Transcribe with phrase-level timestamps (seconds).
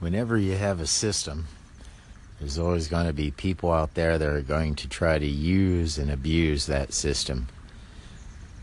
[0.00, 1.46] whenever you have a system,
[2.38, 5.98] there's always going to be people out there that are going to try to use
[5.98, 7.48] and abuse that system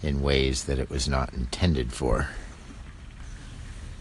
[0.02, 2.30] in ways that it was not intended for.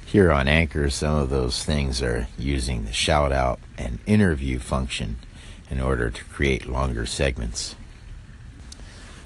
[0.07, 5.17] Here on Anchor, some of those things are using the shout out and interview function
[5.71, 7.75] in order to create longer segments.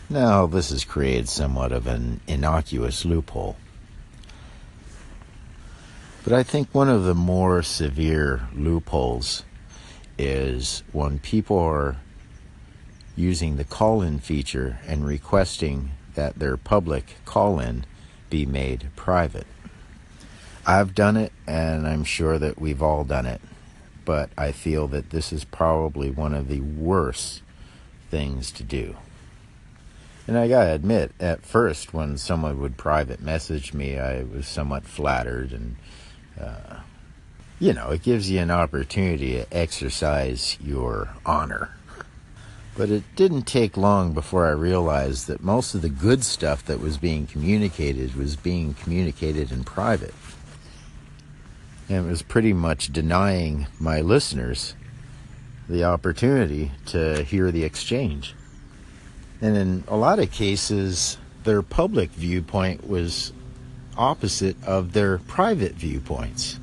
[0.09, 3.57] Now, this has created somewhat of an innocuous loophole.
[6.25, 9.45] But I think one of the more severe loopholes
[10.19, 11.97] is when people are
[13.17, 17.85] using the call in feature and requesting that their public call in
[18.31, 19.47] be made private.
[20.67, 23.41] I've done it, and I'm sure that we've all done it,
[24.05, 27.43] but I feel that this is probably one of the worst
[28.11, 28.97] things to do.
[30.27, 34.85] And I gotta admit, at first, when someone would private message me, I was somewhat
[34.85, 35.77] flattered, and
[36.41, 36.81] uh,
[37.61, 41.71] you know, it gives you an opportunity to exercise your honor.
[42.77, 46.81] But it didn't take long before I realized that most of the good stuff that
[46.81, 50.15] was being communicated was being communicated in private.
[51.89, 54.75] And it was pretty much denying my listeners
[55.69, 58.35] the opportunity to hear the exchange.
[59.41, 63.33] And in a lot of cases, their public viewpoint was
[63.99, 66.59] opposite of their private viewpoints,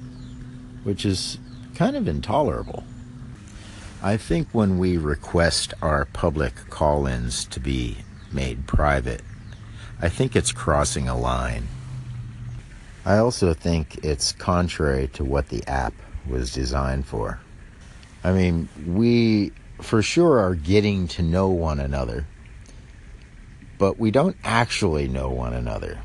[0.83, 1.37] which is
[1.75, 2.83] kind of intolerable.
[4.01, 7.97] I think when we request our public call ins to be
[8.31, 9.21] made private,
[10.01, 11.67] I think it's crossing a line.
[13.05, 15.93] I also think it's contrary to what the app
[16.27, 17.39] was designed for.
[18.23, 22.25] I mean, we for sure are getting to know one another
[23.77, 25.99] but we don't actually know one another.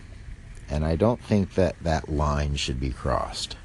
[0.71, 3.57] And I don't think that that line should be crossed.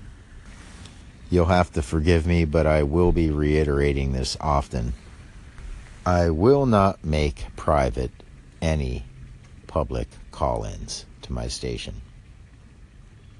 [1.30, 4.94] You'll have to forgive me, but I will be reiterating this often.
[6.06, 8.11] I will not make private
[8.61, 9.05] any
[9.67, 12.02] public call ins to my station.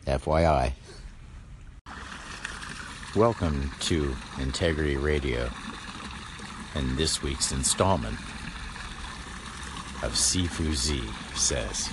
[0.06, 0.74] FYI.
[3.16, 5.50] Welcome to Integrity Radio
[6.76, 8.18] and this week's installment
[10.03, 11.02] of Sifu Z
[11.34, 11.90] says.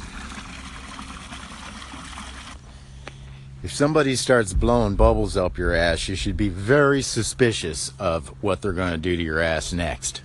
[3.62, 8.60] If somebody starts blowing bubbles up your ass, you should be very suspicious of what
[8.60, 10.22] they're going to do to your ass next.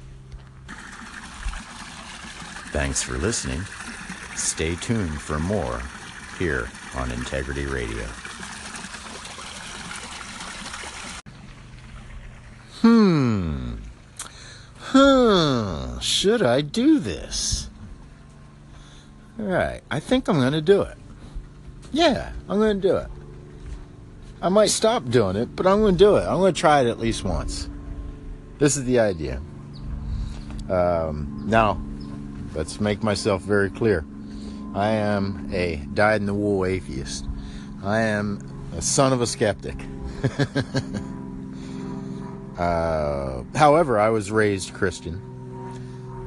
[2.72, 3.62] Thanks for listening.
[4.36, 5.82] Stay tuned for more
[6.40, 8.06] here on Integrity Radio.
[12.82, 13.76] Hmm.
[14.80, 16.00] Huh.
[16.00, 17.70] Should I do this?
[19.40, 20.98] All right, I think I'm going to do it.
[21.92, 23.08] Yeah, I'm going to do it.
[24.40, 26.22] I might stop doing it, but I'm going to do it.
[26.22, 27.68] I'm going to try it at least once.
[28.60, 29.42] This is the idea.
[30.70, 31.82] Um, now,
[32.54, 34.06] let's make myself very clear.
[34.76, 37.26] I am a dyed in the wool atheist.
[37.84, 38.40] I am
[38.76, 39.76] a son of a skeptic.
[42.60, 45.20] uh, however, I was raised Christian,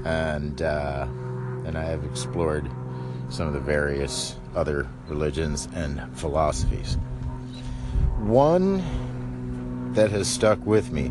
[0.05, 1.07] and uh,
[1.65, 2.69] and I have explored
[3.29, 6.97] some of the various other religions and philosophies.
[8.21, 11.07] One that has stuck with me,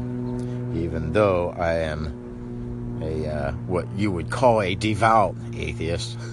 [0.80, 6.18] even though I am a uh, what you would call a devout atheist.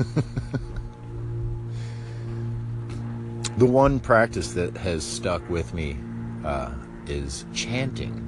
[3.57, 5.97] the one practice that has stuck with me
[6.45, 6.73] uh,
[7.07, 8.23] is chanting.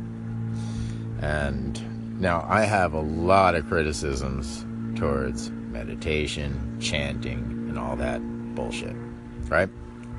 [1.20, 4.64] And now I have a lot of criticisms
[4.96, 8.20] towards meditation, chanting, and all that
[8.54, 8.96] bullshit,
[9.48, 9.68] right?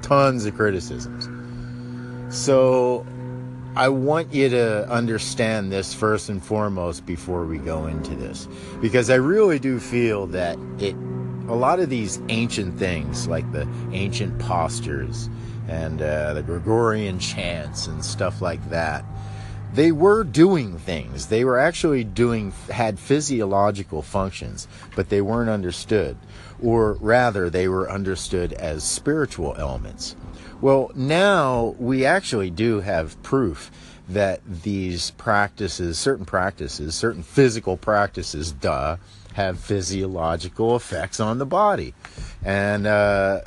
[0.01, 1.28] Tons of criticisms.
[2.29, 3.06] So
[3.75, 8.47] I want you to understand this first and foremost before we go into this,
[8.81, 10.95] because I really do feel that it,
[11.47, 15.29] a lot of these ancient things, like the ancient postures
[15.67, 19.05] and uh, the Gregorian chants and stuff like that,
[19.73, 21.28] they were doing things.
[21.28, 26.17] They were actually doing, had physiological functions, but they weren't understood.
[26.61, 30.16] Or rather, they were understood as spiritual elements.
[30.61, 33.72] Well, now we actually do have proof
[34.09, 38.97] that these practices, certain practices, certain physical practices, duh,
[39.34, 41.94] have physiological effects on the body.
[42.44, 43.41] And uh,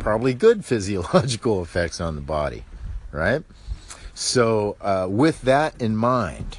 [0.00, 2.64] probably good physiological effects on the body,
[3.12, 3.42] right?
[4.14, 6.58] So, uh, with that in mind,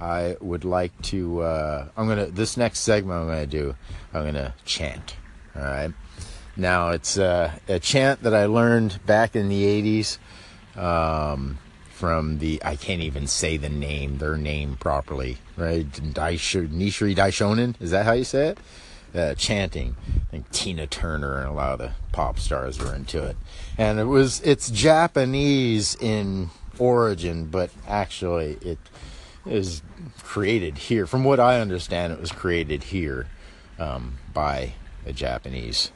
[0.00, 1.40] I would like to.
[1.40, 2.26] Uh, I'm gonna.
[2.26, 3.74] This next segment I'm gonna do.
[4.12, 5.16] I'm gonna chant.
[5.56, 5.92] All right
[6.58, 6.90] now.
[6.90, 10.18] It's a, a chant that I learned back in the 80s
[10.76, 11.58] um,
[11.90, 15.90] from the, I can't even say the name, their name properly, right?
[15.90, 18.58] Daisho, Nishri Daishonin, is that how you say it?
[19.14, 19.96] Uh, chanting.
[20.06, 23.36] I think Tina Turner and a lot of the pop stars were into it.
[23.78, 28.78] And it was, it's Japanese in origin, but actually it
[29.46, 29.82] is
[30.22, 31.06] created here.
[31.06, 33.26] From what I understand, it was created here
[33.78, 34.74] um, by
[35.06, 35.90] a Japanese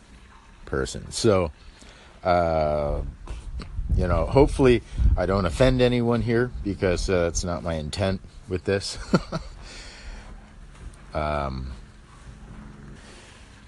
[0.73, 1.13] person.
[1.13, 1.53] So,
[2.25, 3.03] uh,
[3.95, 4.83] you know, hopefully
[5.19, 8.99] I don't offend anyone here because uh, that's not my intent with this.
[11.15, 11.73] um,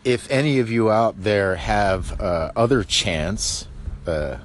[0.03, 3.69] if any of you out there have uh, other chants
[4.07, 4.39] uh,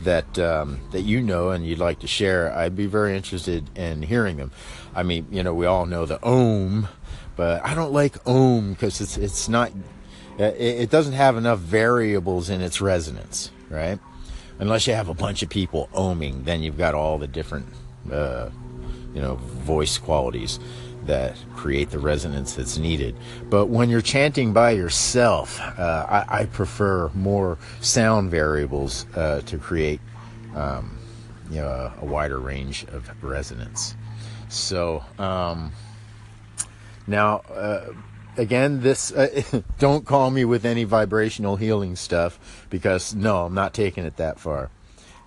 [0.00, 4.02] that um, that you know and you'd like to share, I'd be very interested in
[4.02, 4.50] hearing them.
[4.96, 6.88] I mean, you know, we all know the Om,
[7.36, 9.70] but I don't like Om because it's it's not
[10.38, 14.00] uh, it doesn't have enough variables in its resonance, right?
[14.58, 17.66] Unless you have a bunch of people oming, then you've got all the different,
[18.10, 18.50] uh,
[19.14, 20.58] you know, voice qualities
[21.06, 23.14] that create the resonance that's needed.
[23.50, 29.58] But when you're chanting by yourself, uh, I, I, prefer more sound variables uh, to
[29.58, 30.00] create,
[30.54, 30.98] um,
[31.50, 33.94] you know, a, wider range of resonance.
[34.48, 35.72] So um,
[37.06, 37.92] now uh,
[38.36, 39.42] again, this uh,
[39.78, 44.38] don't call me with any vibrational healing stuff because no, I'm not taking it that
[44.38, 44.70] far.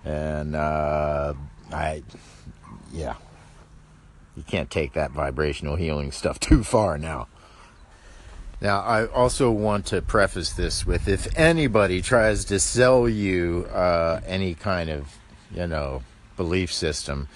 [0.04, 1.34] And uh,
[1.72, 2.02] I,
[2.92, 3.14] yeah,
[4.36, 7.28] you can't take that vibrational healing stuff too far now.
[8.60, 14.20] Now, I also want to preface this with if anybody tries to sell you uh,
[14.26, 15.16] any kind of,
[15.54, 16.02] you know,
[16.36, 17.28] belief system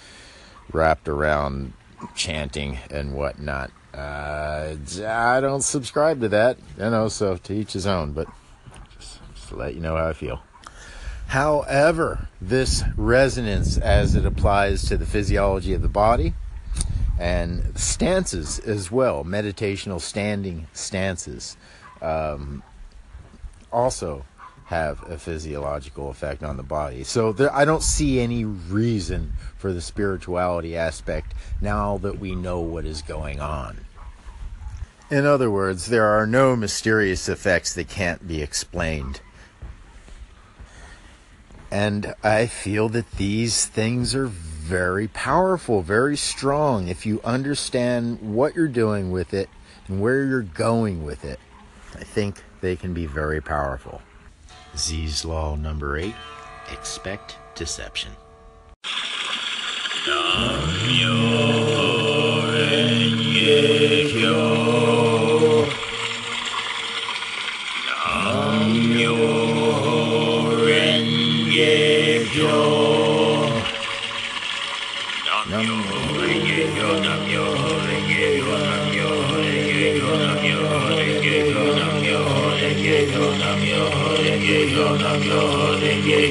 [0.73, 1.73] wrapped around
[2.13, 4.75] chanting and whatnot, uh,
[5.05, 8.27] I don't subscribe to that, you know, so to each his own, but
[8.97, 10.41] just, just to let you know how I feel.
[11.27, 16.33] However, this resonance as it applies to the physiology of the body
[17.19, 21.55] and stances as well, meditational standing stances,
[22.01, 22.63] um,
[23.71, 24.25] also
[24.65, 27.03] have a physiological effect on the body.
[27.03, 32.59] So there, I don't see any reason for the spirituality aspect now that we know
[32.59, 33.85] what is going on.
[35.09, 39.21] In other words, there are no mysterious effects that can't be explained.
[41.69, 48.55] And I feel that these things are very powerful, very strong if you understand what
[48.55, 49.49] you're doing with it
[49.87, 51.39] and where you're going with it.
[51.95, 54.01] I think they can be very powerful.
[54.77, 56.15] Z's Law number eight
[56.71, 58.11] expect deception.
[60.05, 60.73] Uh,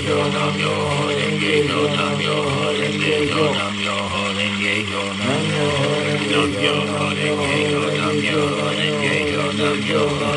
[0.02, 4.74] Kyo Nam Yo Ho Renge Kyo Nam Yo Ho Renge Kyo Nam Yo Ho Renge
[4.88, 9.14] Kyo Nam Yo Ho Renge Kyo Nam Yo Ho Renge Kyo Nam Yo Ho Renge
[9.30, 10.30] Kyo Nam Yo Ho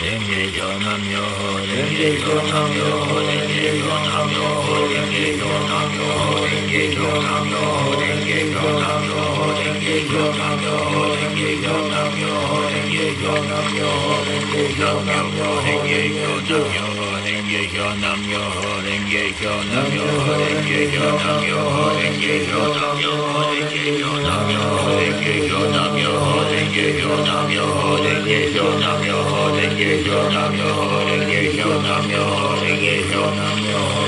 [0.00, 4.76] Renge Kyo Nam Yo Ho Renge Kyo Nam Yo Ho Renge Kyo Nam Yo Ho
[4.90, 9.44] Renge Kyo Nam Yo Ho Renge Kyo Nam Yo Ho Renge Kyo Nam Yo Ho
[9.50, 9.59] Renge Kyo
[33.70, 33.99] Yo,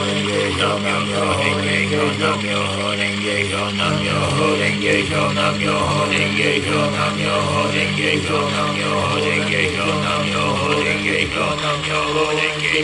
[0.62, 5.22] nam yo ho renge kyo nam yo ho renge kyo nam yo ho renge kyo
[5.36, 9.86] nam yo ho renge kyo nam yo ho renge kyo nam yo ho renge kyo
[10.02, 12.74] nam yo ho renge kyo nam yo ho renge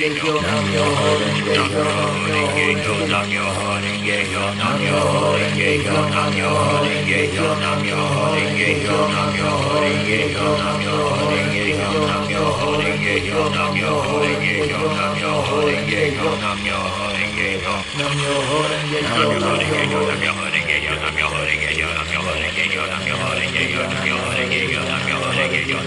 [0.00, 3.68] Ge Kyo Nam Yo Ho Renge Kyo Nam Yo Ho Renge Kyo Nam Yo Ho
[3.84, 8.24] Renge Kyo Nam Yo Ho Renge Kyo Nam Yo Ho Renge Kyo Nam Yo Ho
[8.32, 12.70] Renge Kyo Nam Yo Ho Renge Kyo Nam Yo Ho Renge Kyo Nam Yo Ho
[12.80, 15.60] Renge Kyo Nam Yo Ho Renge Kyo Nam Yo Ho Renge Kyo Nam Yo Ho
[15.68, 20.00] Renge Kyo Nam Yo Ho Renge Kyo Nam Yo Ho Renge Kyo Nam Yo Ho
[20.00, 20.49] Renge Kyo
[25.80, 25.86] Yo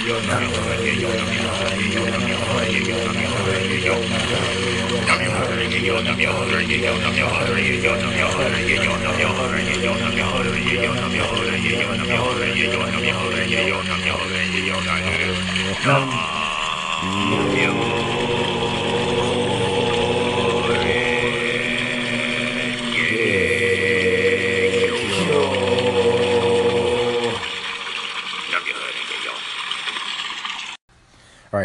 [0.07, 0.41] 有那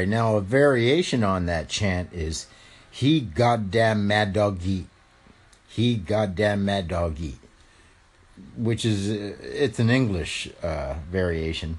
[0.04, 2.46] now a variation on that chant is
[2.90, 4.86] he goddamn mad dog eat.
[5.68, 7.38] He goddamn mad dog eat.
[8.56, 11.78] Which is, uh, it's an English uh, variation.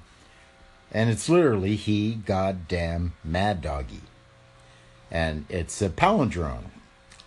[0.92, 4.02] And it's literally he goddamn mad doggy.
[5.12, 6.66] And it's a palindrome.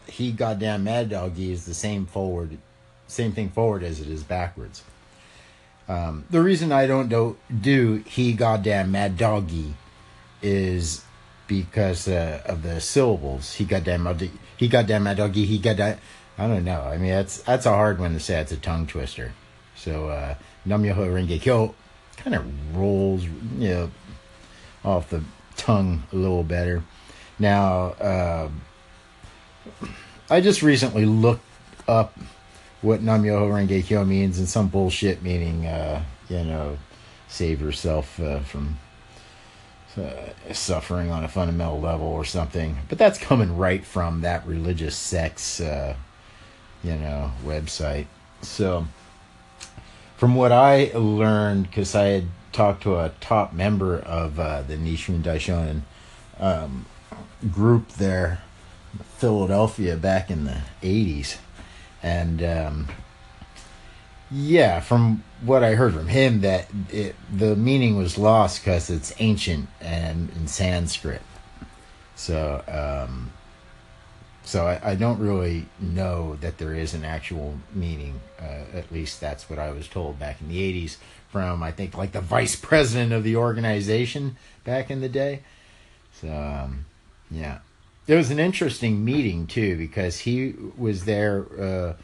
[0.06, 2.58] He goddamn mad doggy is the same forward,
[3.06, 4.82] same thing forward as it is backwards.
[5.88, 9.74] Um, the reason I don't do, do he goddamn mad doggy
[10.42, 11.04] is
[11.46, 13.54] because uh, of the syllables.
[13.54, 14.06] He got damn
[14.56, 15.46] he got damn mad doggy.
[15.46, 15.98] He that.
[16.38, 16.82] I don't know.
[16.82, 18.40] I mean, that's that's a hard one to say.
[18.40, 19.32] It's a tongue twister.
[19.74, 21.74] So uh, Nam Renge Kyo
[22.16, 23.90] kind of rolls, you know,
[24.84, 25.22] off the
[25.56, 26.82] tongue a little better.
[27.38, 28.50] Now, uh,
[30.28, 31.44] I just recently looked
[31.88, 32.16] up
[32.82, 36.78] what Nam Yoho Renge Kyo means and some bullshit meaning, uh, you know,
[37.28, 38.78] save yourself uh, from
[40.52, 42.78] suffering on a fundamental level or something.
[42.88, 45.96] But that's coming right from that religious sex, uh,
[46.82, 48.06] you know, website.
[48.42, 48.86] So,
[50.16, 54.76] from what I learned, because I had talked to a top member of uh, the
[54.76, 55.82] Nishun Daishonin
[56.38, 56.86] um,
[57.50, 58.42] group there,
[59.18, 61.38] Philadelphia, back in the 80s.
[62.02, 62.88] And um,
[64.30, 69.12] yeah, from what I heard from him, that it, the meaning was lost because it's
[69.18, 71.22] ancient and in Sanskrit.
[72.14, 73.32] So, um,
[74.44, 78.20] so I, I, don't really know that there is an actual meaning.
[78.38, 80.96] Uh, at least that's what I was told back in the '80s
[81.30, 85.40] from I think like the vice president of the organization back in the day.
[86.20, 86.84] So, um,
[87.30, 87.60] yeah,
[88.06, 91.46] it was an interesting meeting too because he was there.
[91.58, 91.94] Uh,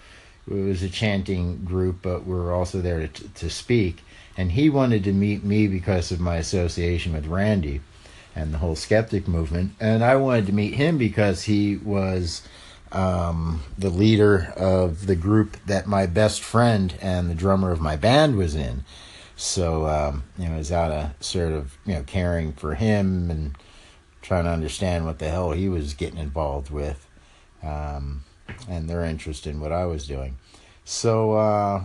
[0.48, 4.02] it was a chanting group, but we were also there to, to speak.
[4.36, 7.80] And he wanted to meet me because of my association with Randi
[8.34, 9.72] and the whole skeptic movement.
[9.80, 12.46] And I wanted to meet him because he was
[12.92, 17.96] um, the leader of the group that my best friend and the drummer of my
[17.96, 18.84] band was in.
[19.36, 23.56] So, um, you know, was out of sort of, you know, caring for him and
[24.22, 27.06] trying to understand what the hell he was getting involved with.
[27.62, 28.24] Um,
[28.68, 30.36] and their interest in what I was doing.
[30.84, 31.84] So, uh,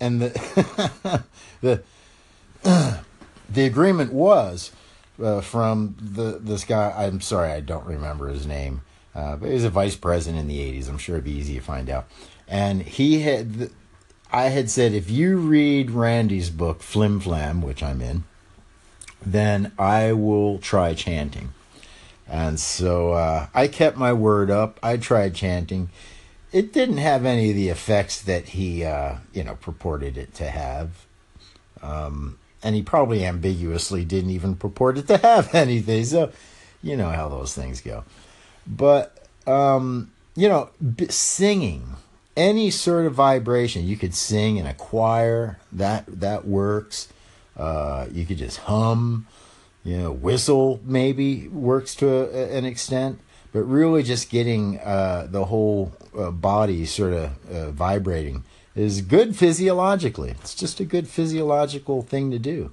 [0.00, 1.24] and the
[1.60, 1.82] the
[3.48, 4.72] the agreement was
[5.22, 6.92] uh, from the this guy.
[6.96, 8.82] I'm sorry, I don't remember his name,
[9.14, 10.88] uh, but he was a vice president in the '80s.
[10.88, 12.06] I'm sure it'd be easy to find out.
[12.48, 13.70] And he had,
[14.32, 18.24] I had said, if you read Randi's book Flim Flam, which I'm in,
[19.24, 21.52] then I will try chanting.
[22.28, 24.78] And so uh, I kept my word up.
[24.82, 25.90] I tried chanting.
[26.52, 30.48] It didn't have any of the effects that he, uh, you know, purported it to
[30.48, 31.06] have.
[31.82, 36.04] Um, and he probably ambiguously didn't even purport it to have anything.
[36.04, 36.32] So,
[36.82, 38.04] you know how those things go.
[38.66, 40.70] But, um, you know,
[41.08, 41.96] singing,
[42.36, 45.58] any sort of vibration, you could sing in a choir.
[45.72, 47.08] That that works.
[47.56, 49.26] Uh, you could just hum
[49.86, 53.20] you know, whistle maybe works to a, an extent,
[53.52, 58.42] but really just getting uh, the whole uh, body sort of uh, vibrating
[58.74, 60.30] is good physiologically.
[60.30, 62.72] It's just a good physiological thing to do.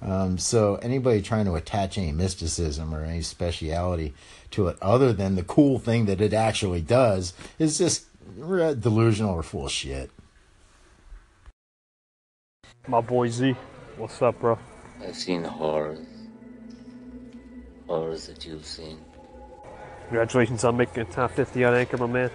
[0.00, 4.14] Um, so anybody trying to attach any mysticism or any speciality
[4.52, 9.42] to it other than the cool thing that it actually does is just delusional or
[9.42, 10.12] full shit.
[12.86, 13.56] My boy Z,
[13.96, 14.58] what's up, bro?
[15.00, 15.42] I've seen
[17.92, 18.98] horrors that you've seen.
[20.08, 22.30] Congratulations on making it top 50 on Anchor, my man.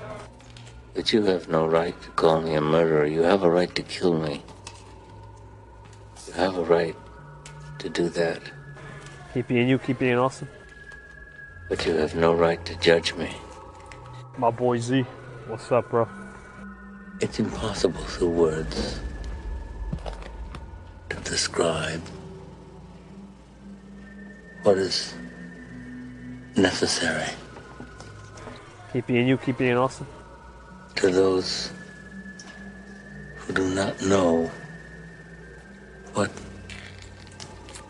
[0.94, 3.08] But you have no right to call me a murderer.
[3.08, 4.44] You have a right to kill me.
[6.28, 6.96] You have a right
[7.80, 8.40] to do that.
[9.34, 10.48] Keep being you, keep being awesome.
[11.70, 13.32] But you have no right to judge me.
[14.38, 15.02] My boy Z,
[15.48, 16.08] what's up, bro?
[17.20, 19.00] It's impossible through words
[21.10, 22.04] to describe
[24.62, 25.16] what is
[26.58, 27.30] necessary.
[28.94, 30.08] Keep being you, keep being awesome.
[30.96, 31.72] To those
[33.36, 34.50] who do not know
[36.14, 36.32] what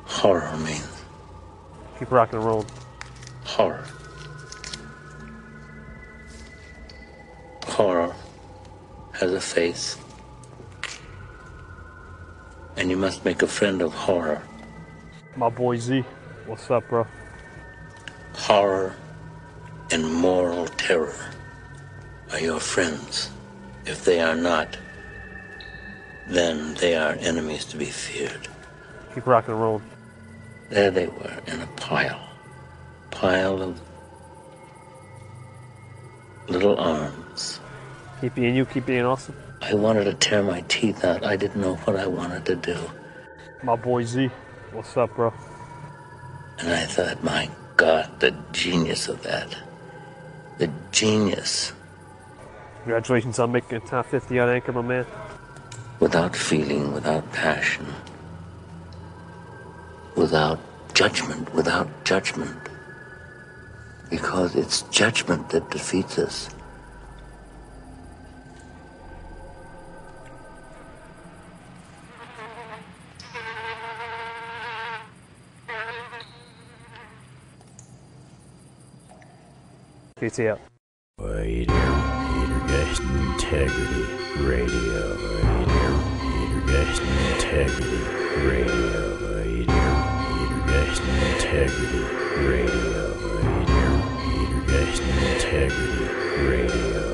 [0.04, 1.04] horror means.
[2.00, 2.68] Keep rocking and rolling.
[3.46, 3.86] Horror.
[7.66, 8.14] Horror
[9.14, 9.98] has a face.
[12.76, 14.42] And you must make a friend of horror.
[15.36, 16.04] My boy Z,
[16.46, 17.08] what's up, bro?
[18.48, 18.96] Horror,
[19.92, 21.34] and moral terror
[22.32, 23.30] are your friends.
[23.86, 24.78] If they are not,
[26.30, 28.48] then they are enemies to be feared.
[29.14, 29.90] Keep rocking and rolling.
[30.70, 32.26] There they were in a pile.
[33.12, 33.82] Pile of
[36.48, 37.60] little arms.
[38.22, 39.36] Keep being you, keep being awesome.
[39.62, 41.26] I wanted to tear my teeth out.
[41.26, 42.78] I didn't know what I wanted to do.
[43.62, 44.30] My boy Z,
[44.72, 45.34] what's up, bro?
[46.60, 47.50] And I thought, my
[48.20, 49.56] the genius of that.
[50.58, 51.74] The genius.
[52.84, 55.06] Congratulations on making it top 50 on Anchor, my man.
[56.00, 57.86] Without feeling, without passion,
[60.16, 60.60] without
[60.94, 62.58] judgment, without judgment.
[64.10, 66.50] Because it's judgment that defeats us.
[80.20, 80.60] PT out.
[81.20, 82.88] Right here,
[83.34, 84.04] Integrity
[84.42, 85.16] Radio.
[85.68, 86.88] Here,
[87.36, 88.02] Integrity
[88.48, 89.18] Radio.
[89.44, 89.76] Here,
[91.36, 92.02] Integrity
[92.48, 93.14] Radio.
[94.66, 94.88] Here,
[95.36, 96.06] Integrity
[96.48, 97.07] Radio.